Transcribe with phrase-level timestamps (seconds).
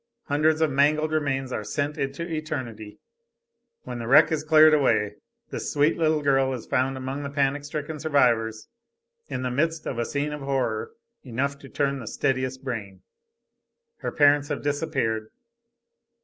[0.23, 2.97] Hundreds of mangled remains are sent into eternity.
[3.83, 5.17] When the wreck is cleared away
[5.51, 8.67] this sweet little girl is found among the panic stricken survivors
[9.27, 10.89] in the midst of a scene of horror
[11.23, 13.03] enough to turn the steadiest brain.
[13.97, 15.29] Her parents have disappeared.